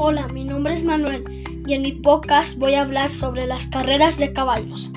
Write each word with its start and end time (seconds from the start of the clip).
Hola, 0.00 0.28
mi 0.28 0.44
nombre 0.44 0.74
es 0.74 0.84
Manuel 0.84 1.24
y 1.66 1.74
en 1.74 1.82
mi 1.82 1.90
podcast 1.90 2.56
voy 2.56 2.74
a 2.74 2.82
hablar 2.82 3.10
sobre 3.10 3.48
las 3.48 3.66
carreras 3.66 4.16
de 4.16 4.32
caballos. 4.32 4.92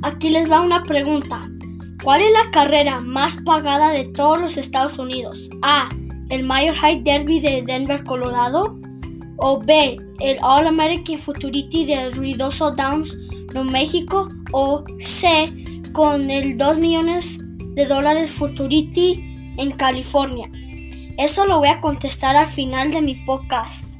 Aquí 0.00 0.30
les 0.30 0.50
va 0.50 0.62
una 0.62 0.82
pregunta. 0.84 1.50
¿Cuál 2.02 2.22
es 2.22 2.32
la 2.32 2.50
carrera 2.50 3.00
más 3.00 3.36
pagada 3.44 3.90
de 3.90 4.06
todos 4.08 4.40
los 4.40 4.56
Estados 4.56 4.98
Unidos? 4.98 5.50
A. 5.60 5.90
El 6.30 6.44
Mayor 6.44 6.76
High 6.76 7.02
Derby 7.02 7.40
de 7.40 7.60
Denver, 7.60 8.02
Colorado. 8.04 8.74
O 9.36 9.60
B. 9.60 9.98
El 10.20 10.38
All 10.40 10.66
American 10.66 11.18
Futurity 11.18 11.84
de 11.84 12.10
Ruidoso 12.10 12.70
Downs, 12.70 13.14
Nuevo 13.52 13.70
México. 13.70 14.30
O 14.52 14.82
C. 14.98 15.52
Con 15.92 16.30
el 16.30 16.56
2 16.56 16.78
millones 16.78 17.38
de 17.74 17.84
dólares 17.84 18.30
Futurity 18.30 19.22
en 19.58 19.72
California. 19.72 20.50
Eso 21.22 21.46
lo 21.46 21.58
voy 21.58 21.68
a 21.68 21.80
contestar 21.80 22.34
al 22.34 22.48
final 22.48 22.90
de 22.90 23.00
mi 23.00 23.14
podcast. 23.14 23.94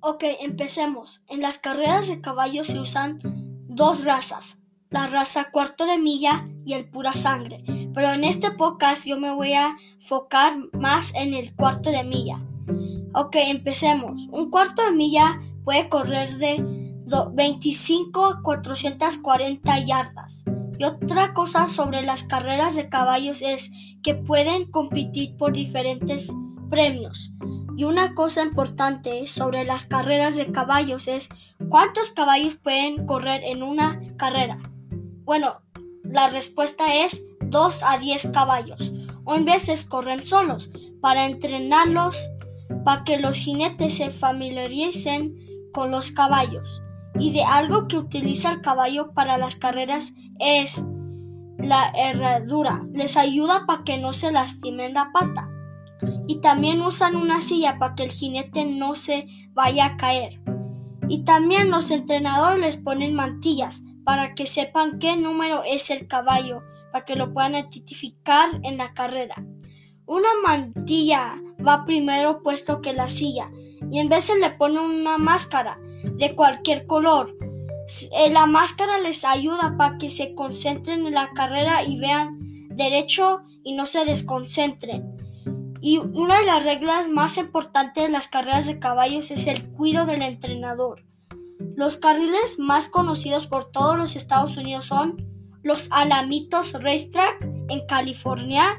Ok, 0.00 0.24
empecemos. 0.40 1.22
En 1.28 1.42
las 1.42 1.58
carreras 1.58 2.08
de 2.08 2.22
caballos 2.22 2.68
se 2.68 2.80
usan 2.80 3.18
dos 3.68 4.02
razas, 4.04 4.56
la 4.88 5.08
raza 5.08 5.50
cuarto 5.50 5.84
de 5.84 5.98
milla 5.98 6.48
y 6.64 6.72
el 6.72 6.88
pura 6.88 7.12
sangre. 7.12 7.62
Pero 7.92 8.14
en 8.14 8.24
este 8.24 8.50
podcast 8.52 9.04
yo 9.04 9.18
me 9.18 9.30
voy 9.30 9.52
a 9.52 9.76
enfocar 9.92 10.54
más 10.72 11.14
en 11.14 11.34
el 11.34 11.54
cuarto 11.54 11.90
de 11.90 12.02
milla. 12.02 12.42
Ok, 13.12 13.36
empecemos. 13.36 14.26
Un 14.30 14.48
cuarto 14.50 14.82
de 14.82 14.92
milla 14.92 15.38
puede 15.64 15.88
correr 15.88 16.36
de 16.38 16.64
25 17.32 18.24
a 18.26 18.42
440 18.42 19.78
yardas. 19.80 20.44
Y 20.78 20.84
otra 20.84 21.34
cosa 21.34 21.68
sobre 21.68 22.02
las 22.02 22.22
carreras 22.22 22.74
de 22.74 22.88
caballos 22.88 23.42
es 23.42 23.70
que 24.02 24.14
pueden 24.14 24.70
competir 24.70 25.36
por 25.36 25.52
diferentes 25.52 26.32
premios. 26.70 27.32
Y 27.76 27.84
una 27.84 28.14
cosa 28.14 28.42
importante 28.42 29.26
sobre 29.26 29.64
las 29.64 29.86
carreras 29.86 30.36
de 30.36 30.52
caballos 30.52 31.08
es 31.08 31.28
cuántos 31.68 32.10
caballos 32.10 32.56
pueden 32.56 33.06
correr 33.06 33.42
en 33.44 33.62
una 33.62 34.00
carrera. 34.16 34.58
Bueno, 35.24 35.60
la 36.02 36.28
respuesta 36.28 36.94
es 37.04 37.24
2 37.40 37.82
a 37.82 37.98
10 37.98 38.30
caballos. 38.32 38.92
O 39.24 39.34
en 39.34 39.44
veces 39.44 39.84
corren 39.84 40.22
solos 40.22 40.70
para 41.00 41.26
entrenarlos, 41.26 42.16
para 42.84 43.04
que 43.04 43.18
los 43.18 43.36
jinetes 43.36 43.94
se 43.94 44.10
familiaricen 44.10 45.49
con 45.72 45.90
los 45.90 46.10
caballos. 46.10 46.82
Y 47.18 47.32
de 47.32 47.42
algo 47.42 47.88
que 47.88 47.98
utiliza 47.98 48.52
el 48.52 48.60
caballo 48.60 49.12
para 49.12 49.36
las 49.38 49.56
carreras 49.56 50.12
es 50.38 50.82
la 51.58 51.90
herradura. 51.90 52.82
Les 52.92 53.16
ayuda 53.16 53.66
para 53.66 53.84
que 53.84 53.98
no 53.98 54.12
se 54.12 54.32
lastimen 54.32 54.94
la 54.94 55.10
pata. 55.12 55.48
Y 56.26 56.40
también 56.40 56.80
usan 56.80 57.16
una 57.16 57.40
silla 57.40 57.78
para 57.78 57.94
que 57.94 58.04
el 58.04 58.10
jinete 58.10 58.64
no 58.64 58.94
se 58.94 59.26
vaya 59.52 59.86
a 59.86 59.96
caer. 59.96 60.40
Y 61.08 61.24
también 61.24 61.70
los 61.70 61.90
entrenadores 61.90 62.60
les 62.60 62.76
ponen 62.76 63.14
mantillas 63.14 63.82
para 64.04 64.34
que 64.34 64.46
sepan 64.46 64.98
qué 64.98 65.16
número 65.16 65.62
es 65.64 65.90
el 65.90 66.06
caballo, 66.06 66.62
para 66.92 67.04
que 67.04 67.16
lo 67.16 67.32
puedan 67.32 67.54
identificar 67.54 68.48
en 68.62 68.78
la 68.78 68.94
carrera. 68.94 69.44
Una 70.06 70.28
mantilla 70.42 71.36
va 71.64 71.84
primero 71.84 72.42
puesto 72.42 72.80
que 72.80 72.92
la 72.92 73.08
silla 73.08 73.50
y 73.90 73.98
en 73.98 74.08
vez 74.08 74.24
se 74.24 74.38
le 74.38 74.50
pone 74.50 74.80
una 74.80 75.18
máscara 75.18 75.78
de 76.04 76.34
cualquier 76.34 76.86
color. 76.86 77.36
Eh, 78.12 78.30
la 78.30 78.46
máscara 78.46 78.98
les 78.98 79.24
ayuda 79.24 79.74
para 79.76 79.98
que 79.98 80.10
se 80.10 80.34
concentren 80.34 81.06
en 81.06 81.14
la 81.14 81.30
carrera 81.34 81.82
y 81.82 81.98
vean 81.98 82.38
derecho 82.70 83.42
y 83.64 83.74
no 83.74 83.86
se 83.86 84.04
desconcentren. 84.04 85.16
Y 85.80 85.98
una 85.98 86.38
de 86.38 86.46
las 86.46 86.64
reglas 86.64 87.08
más 87.08 87.36
importantes 87.38 88.04
de 88.04 88.10
las 88.10 88.28
carreras 88.28 88.66
de 88.66 88.78
caballos 88.78 89.30
es 89.30 89.46
el 89.46 89.70
cuidado 89.72 90.06
del 90.06 90.22
entrenador. 90.22 91.04
Los 91.74 91.96
carriles 91.96 92.58
más 92.58 92.88
conocidos 92.88 93.46
por 93.46 93.70
todos 93.70 93.96
los 93.96 94.14
Estados 94.14 94.56
Unidos 94.56 94.84
son 94.84 95.26
los 95.62 95.90
Alamitos 95.90 96.72
Racetrack 96.72 97.42
en 97.68 97.86
California, 97.86 98.76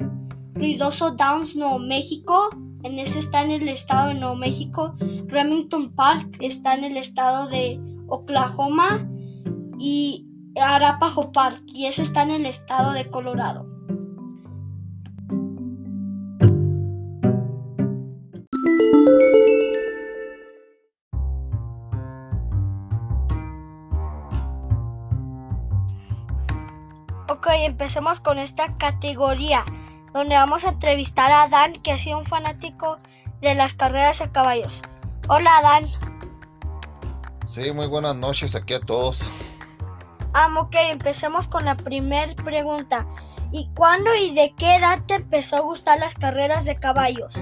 Ruidoso 0.54 1.12
Downs, 1.12 1.56
Nuevo 1.56 1.80
México, 1.80 2.50
en 2.84 3.00
ese 3.00 3.20
está 3.20 3.44
en 3.44 3.52
el 3.52 3.68
estado 3.68 4.10
de 4.10 4.16
Nuevo 4.16 4.36
México. 4.36 4.96
Remington 5.28 5.94
Park 5.94 6.38
está 6.40 6.76
en 6.76 6.84
el 6.84 6.98
estado 6.98 7.48
de 7.48 7.80
Oklahoma 8.08 9.08
y 9.80 10.28
Arapaho 10.60 11.32
Park 11.32 11.64
y 11.68 11.86
ese 11.86 12.02
está 12.02 12.24
en 12.24 12.32
el 12.32 12.46
estado 12.46 12.94
de 12.94 13.10
Colorado. 13.10 13.68
Ok, 27.30 27.48
empecemos 27.64 28.20
con 28.20 28.38
esta 28.40 28.78
categoría 28.78 29.64
donde 30.14 30.36
vamos 30.36 30.66
a 30.66 30.70
entrevistar 30.70 31.32
a 31.32 31.48
Dan, 31.48 31.74
que 31.82 31.92
ha 31.92 31.98
sido 31.98 32.18
un 32.18 32.26
fanático 32.26 33.00
de 33.42 33.56
las 33.56 33.74
carreras 33.74 34.20
de 34.20 34.30
caballos. 34.30 34.82
Hola, 35.28 35.52
Dan. 35.62 35.88
Sí, 37.48 37.72
muy 37.72 37.88
buenas 37.88 38.16
noches 38.16 38.56
aquí 38.56 38.74
a 38.74 38.80
todos. 38.80 39.30
Ah, 40.34 40.48
ok, 40.58 40.76
empecemos 40.92 41.48
con 41.48 41.66
la 41.66 41.76
primera 41.76 42.34
pregunta. 42.36 43.06
¿Y 43.52 43.70
cuándo 43.76 44.16
y 44.16 44.34
de 44.34 44.54
qué 44.58 44.78
edad 44.78 45.00
te 45.06 45.16
empezó 45.16 45.58
a 45.58 45.62
gustar 45.62 46.00
las 46.00 46.16
carreras 46.16 46.66
de 46.66 46.78
caballos? 46.78 47.34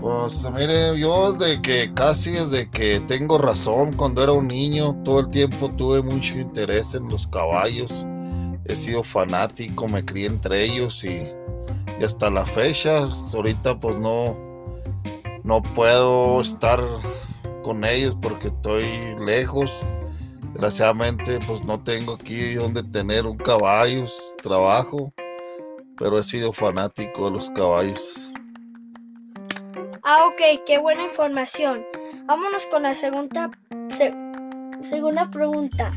Pues 0.00 0.50
mire, 0.50 0.98
yo 0.98 1.32
desde 1.32 1.62
que 1.62 1.94
casi 1.94 2.32
desde 2.32 2.68
que 2.68 3.00
tengo 3.00 3.38
razón, 3.38 3.94
cuando 3.94 4.22
era 4.22 4.32
un 4.32 4.48
niño, 4.48 4.94
todo 5.04 5.20
el 5.20 5.28
tiempo 5.28 5.70
tuve 5.70 6.02
mucho 6.02 6.38
interés 6.38 6.94
en 6.94 7.08
los 7.08 7.26
caballos 7.26 8.06
he 8.64 8.76
sido 8.76 9.02
fanático, 9.02 9.88
me 9.88 10.04
crié 10.04 10.26
entre 10.26 10.64
ellos 10.64 11.04
y, 11.04 11.26
hasta 12.04 12.30
la 12.30 12.44
fecha, 12.44 13.06
ahorita 13.32 13.78
pues 13.78 13.96
no, 13.96 14.36
no 15.44 15.62
puedo 15.62 16.40
estar 16.40 16.80
con 17.62 17.84
ellos 17.84 18.16
porque 18.20 18.48
estoy 18.48 19.16
lejos. 19.24 19.84
Desgraciadamente 20.52 21.38
pues 21.46 21.64
no 21.64 21.82
tengo 21.82 22.14
aquí 22.14 22.54
donde 22.54 22.82
tener 22.82 23.24
un 23.24 23.36
caballo, 23.36 24.04
trabajo, 24.42 25.14
pero 25.96 26.18
he 26.18 26.22
sido 26.22 26.52
fanático 26.52 27.26
de 27.26 27.30
los 27.36 27.48
caballos. 27.50 28.32
Ah, 30.02 30.26
ok, 30.26 30.64
qué 30.66 30.78
buena 30.78 31.04
información. 31.04 31.86
Vámonos 32.26 32.66
con 32.66 32.82
la 32.82 32.94
segunda, 32.94 33.50
segunda 34.82 35.30
pregunta. 35.30 35.96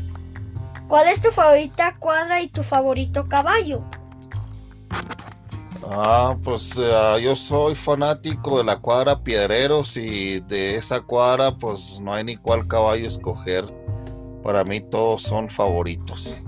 ¿Cuál 0.88 1.08
es 1.08 1.20
tu 1.20 1.30
favorita 1.30 1.96
cuadra 1.98 2.40
y 2.40 2.48
tu 2.48 2.62
favorito 2.62 3.26
caballo? 3.28 3.82
Ah, 5.88 6.36
pues 6.42 6.78
eh, 6.78 7.20
yo 7.22 7.34
soy 7.36 7.74
fanático 7.74 8.58
de 8.58 8.64
la 8.64 8.76
cuadra 8.78 9.20
Piedreros 9.20 9.96
y 9.96 10.40
de 10.40 10.76
esa 10.76 11.00
cuadra 11.00 11.56
pues 11.56 12.00
no 12.00 12.12
hay 12.12 12.24
ni 12.24 12.36
cuál 12.36 12.66
caballo 12.66 13.08
escoger. 13.08 13.64
Para 14.42 14.64
mí 14.64 14.80
todos 14.80 15.22
son 15.22 15.48
favoritos. 15.48 16.40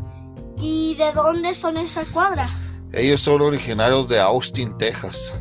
¿Y 0.56 0.96
de 0.96 1.12
dónde 1.12 1.54
son 1.54 1.76
esa 1.76 2.04
cuadra? 2.04 2.50
Ellos 2.92 3.20
son 3.20 3.40
originarios 3.42 4.08
de 4.08 4.20
Austin, 4.20 4.76
Texas. 4.78 5.34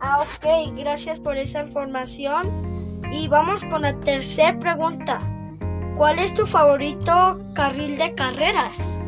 Ah, 0.00 0.20
ok, 0.22 0.76
gracias 0.76 1.20
por 1.20 1.36
esa 1.36 1.62
información. 1.62 3.00
Y 3.12 3.28
vamos 3.28 3.64
con 3.64 3.82
la 3.82 3.98
tercera 4.00 4.58
pregunta. 4.58 5.20
¿Cuál 6.00 6.18
es 6.18 6.32
tu 6.32 6.46
favorito 6.46 7.38
carril 7.52 7.98
de 7.98 8.14
carreras? 8.14 9.02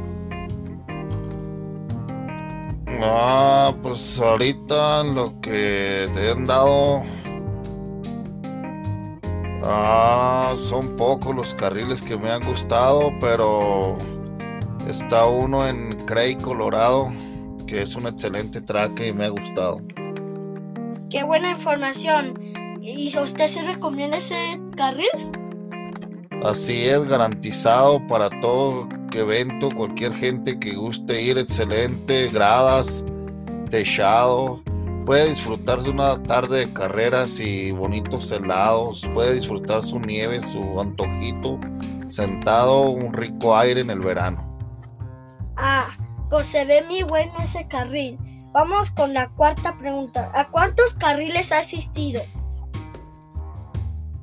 Ah, 3.00 3.72
pues 3.82 4.20
ahorita 4.20 5.02
lo 5.02 5.40
que 5.40 6.06
te 6.12 6.30
han 6.30 6.46
dado. 6.46 7.02
Ah, 9.62 10.52
son 10.54 10.94
pocos 10.98 11.34
los 11.34 11.54
carriles 11.54 12.02
que 12.02 12.18
me 12.18 12.30
han 12.30 12.42
gustado, 12.42 13.10
pero 13.22 13.96
está 14.86 15.24
uno 15.24 15.66
en 15.66 15.96
Cray, 16.04 16.36
Colorado, 16.36 17.10
que 17.66 17.80
es 17.80 17.96
un 17.96 18.06
excelente 18.06 18.60
track 18.60 19.00
y 19.00 19.14
me 19.14 19.24
ha 19.24 19.30
gustado. 19.30 19.80
Qué 21.08 21.22
buena 21.24 21.52
información. 21.52 22.34
¿Y 22.82 23.16
usted 23.16 23.46
se 23.46 23.62
recomienda 23.62 24.18
ese 24.18 24.60
carril? 24.76 25.08
Así 26.44 26.88
es, 26.88 27.06
garantizado 27.06 28.04
para 28.08 28.28
todo 28.40 28.88
evento, 29.12 29.68
cualquier 29.76 30.12
gente 30.12 30.58
que 30.58 30.74
guste 30.74 31.22
ir, 31.22 31.38
excelente, 31.38 32.28
gradas, 32.28 33.04
techado, 33.70 34.60
puede 35.06 35.28
disfrutar 35.28 35.82
de 35.82 35.90
una 35.90 36.20
tarde 36.24 36.66
de 36.66 36.72
carreras 36.72 37.38
y 37.38 37.70
bonitos 37.70 38.32
helados, 38.32 39.08
puede 39.14 39.34
disfrutar 39.34 39.84
su 39.84 40.00
nieve, 40.00 40.40
su 40.40 40.80
antojito, 40.80 41.60
sentado 42.08 42.90
un 42.90 43.12
rico 43.12 43.56
aire 43.56 43.80
en 43.80 43.90
el 43.90 44.00
verano. 44.00 44.58
Ah, 45.56 45.90
pues 46.28 46.48
se 46.48 46.64
ve 46.64 46.82
muy 46.82 47.04
bueno 47.04 47.32
ese 47.42 47.68
carril. 47.68 48.18
Vamos 48.52 48.90
con 48.90 49.14
la 49.14 49.28
cuarta 49.28 49.76
pregunta. 49.78 50.30
¿A 50.34 50.48
cuántos 50.48 50.94
carriles 50.94 51.52
ha 51.52 51.60
asistido? 51.60 52.20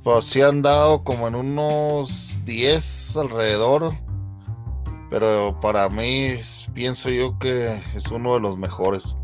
Pues 0.03 0.25
sí 0.25 0.41
han 0.41 0.61
dado 0.61 1.03
como 1.03 1.27
en 1.27 1.35
unos 1.35 2.39
10 2.45 3.17
alrededor. 3.17 3.93
Pero 5.09 5.59
para 5.59 5.89
mí 5.89 6.39
pienso 6.73 7.09
yo 7.09 7.37
que 7.39 7.81
es 7.95 8.11
uno 8.11 8.35
de 8.35 8.39
los 8.39 8.57
mejores. 8.57 9.17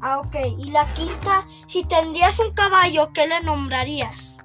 Ah, 0.00 0.18
ok. 0.20 0.36
Y 0.58 0.70
la 0.70 0.86
quinta, 0.94 1.46
si 1.66 1.84
tendrías 1.84 2.38
un 2.38 2.52
caballo, 2.52 3.12
¿qué 3.12 3.26
le 3.26 3.40
nombrarías? 3.42 4.38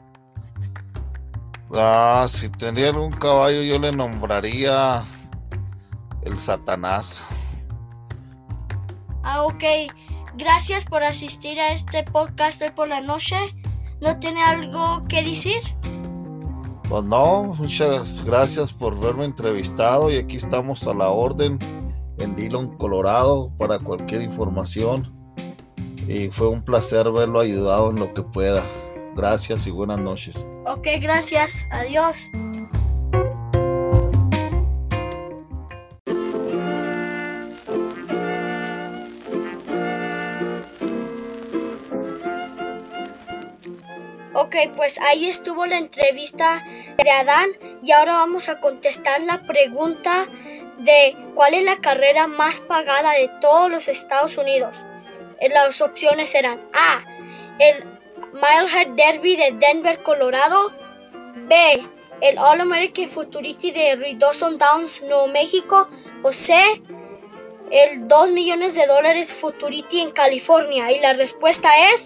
Ah, 1.75 2.25
si 2.29 2.49
tendría 2.49 2.91
un 2.91 3.11
caballo, 3.11 3.61
yo 3.61 3.77
le 3.77 3.91
nombraría 3.91 5.03
el 6.21 6.37
Satanás. 6.37 7.23
Ah, 9.23 9.43
ok. 9.43 9.63
Gracias 10.35 10.85
por 10.85 11.03
asistir 11.03 11.59
a 11.59 11.73
este 11.73 12.03
podcast 12.03 12.61
hoy 12.61 12.71
por 12.71 12.87
la 12.87 13.01
noche. 13.01 13.37
¿No 14.03 14.19
tiene 14.19 14.43
algo 14.43 15.07
que 15.07 15.23
decir? 15.23 15.61
Pues 16.89 17.05
no, 17.05 17.55
muchas 17.57 18.21
gracias 18.25 18.73
por 18.73 18.99
verme 18.99 19.23
entrevistado 19.23 20.11
y 20.11 20.17
aquí 20.17 20.35
estamos 20.35 20.85
a 20.85 20.93
la 20.93 21.07
orden 21.07 21.57
en 22.17 22.35
Dillon, 22.35 22.77
Colorado 22.77 23.49
para 23.57 23.79
cualquier 23.79 24.21
información. 24.21 25.09
Y 26.05 26.27
fue 26.31 26.49
un 26.49 26.65
placer 26.65 27.09
verlo 27.11 27.39
ayudado 27.39 27.91
en 27.91 27.99
lo 27.99 28.13
que 28.13 28.23
pueda. 28.23 28.65
Gracias 29.15 29.67
y 29.67 29.71
buenas 29.71 29.99
noches. 29.99 30.49
Ok, 30.65 30.85
gracias. 30.99 31.65
Adiós. 31.71 32.29
Ok, 44.43 44.57
pues 44.75 44.99
ahí 44.99 45.29
estuvo 45.29 45.65
la 45.65 45.77
entrevista 45.77 46.65
de 47.01 47.09
Adán 47.09 47.47
y 47.81 47.93
ahora 47.93 48.15
vamos 48.15 48.49
a 48.49 48.59
contestar 48.59 49.21
la 49.21 49.43
pregunta 49.43 50.27
de 50.79 51.15
cuál 51.33 51.53
es 51.53 51.63
la 51.63 51.77
carrera 51.77 52.27
más 52.27 52.59
pagada 52.59 53.13
de 53.13 53.29
todos 53.39 53.71
los 53.71 53.87
Estados 53.87 54.37
Unidos. 54.37 54.85
Eh, 55.39 55.47
las 55.47 55.79
opciones 55.79 56.35
eran 56.35 56.61
A, 56.73 57.05
el 57.57 57.85
Milehead 58.33 58.89
Derby 58.97 59.37
de 59.37 59.55
Denver, 59.57 60.03
Colorado, 60.03 60.73
B, 61.47 61.87
el 62.19 62.37
All 62.37 62.59
American 62.59 63.07
Futurity 63.07 63.71
de 63.71 63.95
Ruidoso 63.95 64.51
Downs, 64.51 65.03
Nuevo 65.03 65.29
México, 65.29 65.89
o 66.21 66.33
C, 66.33 66.53
el 67.71 68.09
2 68.09 68.31
millones 68.31 68.75
de 68.75 68.87
dólares 68.87 69.33
Futurity 69.33 70.01
en 70.01 70.11
California. 70.11 70.91
Y 70.91 70.99
la 70.99 71.13
respuesta 71.13 71.69
es 71.93 72.03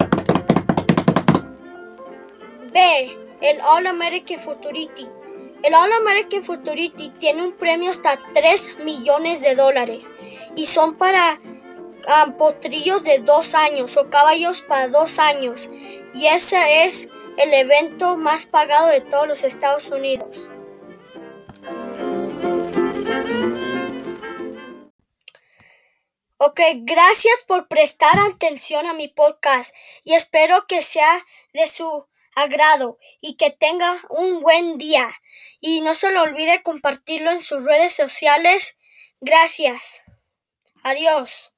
El 2.78 3.60
All 3.62 3.88
American 3.88 4.38
Futurity. 4.38 5.08
El 5.64 5.74
All 5.74 5.92
American 5.94 6.44
Futurity 6.44 7.10
tiene 7.10 7.44
un 7.44 7.54
premio 7.54 7.90
hasta 7.90 8.20
3 8.34 8.78
millones 8.84 9.42
de 9.42 9.56
dólares 9.56 10.14
y 10.56 10.68
son 10.68 10.96
para 10.96 11.42
potrillos 12.38 13.04
de 13.04 13.18
dos 13.20 13.56
años 13.56 13.98
o 13.98 14.12
caballos 14.12 14.62
para 14.62 14.90
dos 14.90 15.18
años. 15.18 15.72
Y 16.14 16.28
ese 16.28 16.86
es 16.86 17.10
el 17.38 17.52
evento 17.52 18.16
más 18.16 18.46
pagado 18.46 18.88
de 18.90 19.02
todos 19.02 19.28
los 19.28 19.44
Estados 19.44 19.90
Unidos. 19.90 20.52
Ok, 26.38 26.60
gracias 26.82 27.44
por 27.48 27.68
prestar 27.68 28.20
atención 28.20 28.86
a 28.86 28.94
mi 28.94 29.08
podcast 29.08 29.74
y 30.04 30.14
espero 30.14 30.68
que 30.68 30.84
sea 30.84 31.26
de 31.54 31.68
su 31.68 32.06
agrado 32.38 33.00
y 33.20 33.36
que 33.36 33.50
tenga 33.50 34.00
un 34.10 34.42
buen 34.42 34.78
día. 34.78 35.12
Y 35.60 35.82
no 35.82 35.96
se 35.96 36.12
lo 36.12 36.22
olvide 36.22 36.62
compartirlo 36.62 37.32
en 37.32 37.42
sus 37.42 37.66
redes 37.66 37.94
sociales. 37.94 38.78
Gracias. 39.20 40.04
Adiós. 40.84 41.52